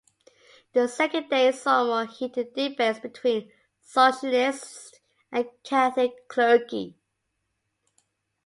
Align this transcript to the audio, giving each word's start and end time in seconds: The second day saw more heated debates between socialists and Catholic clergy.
The 0.73 0.87
second 0.87 1.29
day 1.29 1.51
saw 1.51 1.85
more 1.85 2.07
heated 2.07 2.55
debates 2.55 2.97
between 2.99 3.51
socialists 3.81 4.99
and 5.31 5.47
Catholic 5.63 6.27
clergy. 6.27 6.95